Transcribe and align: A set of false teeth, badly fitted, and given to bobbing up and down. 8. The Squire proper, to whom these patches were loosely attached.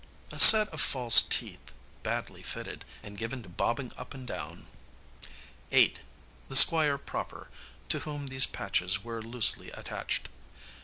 A 0.31 0.39
set 0.39 0.67
of 0.69 0.81
false 0.81 1.21
teeth, 1.21 1.73
badly 2.01 2.41
fitted, 2.41 2.85
and 3.03 3.19
given 3.19 3.43
to 3.43 3.49
bobbing 3.49 3.91
up 3.95 4.15
and 4.15 4.25
down. 4.27 4.65
8. 5.71 6.01
The 6.49 6.55
Squire 6.55 6.97
proper, 6.97 7.51
to 7.89 7.99
whom 7.99 8.25
these 8.25 8.47
patches 8.47 9.03
were 9.03 9.21
loosely 9.21 9.69
attached. 9.69 10.27